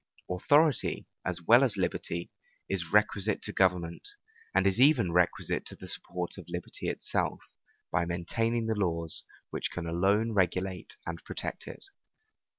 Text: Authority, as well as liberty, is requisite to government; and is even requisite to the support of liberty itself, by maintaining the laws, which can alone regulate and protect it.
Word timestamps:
Authority, 0.31 1.05
as 1.23 1.43
well 1.43 1.63
as 1.63 1.77
liberty, 1.77 2.31
is 2.67 2.91
requisite 2.91 3.43
to 3.43 3.53
government; 3.53 4.07
and 4.51 4.65
is 4.65 4.81
even 4.81 5.11
requisite 5.11 5.63
to 5.67 5.75
the 5.75 5.87
support 5.87 6.39
of 6.39 6.49
liberty 6.49 6.87
itself, 6.89 7.39
by 7.91 8.03
maintaining 8.05 8.65
the 8.65 8.73
laws, 8.73 9.23
which 9.51 9.69
can 9.69 9.85
alone 9.85 10.31
regulate 10.31 10.97
and 11.05 11.23
protect 11.23 11.67
it. 11.67 11.85